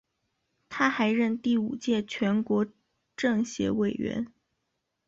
[0.67, 2.65] 他还任第五届全国
[3.15, 4.33] 政协委员。